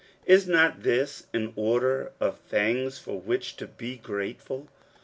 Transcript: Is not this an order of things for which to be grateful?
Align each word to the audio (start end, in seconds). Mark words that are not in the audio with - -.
Is 0.25 0.47
not 0.47 0.81
this 0.81 1.27
an 1.31 1.53
order 1.55 2.11
of 2.19 2.39
things 2.39 2.97
for 2.97 3.19
which 3.21 3.55
to 3.57 3.67
be 3.67 3.97
grateful? 3.97 4.67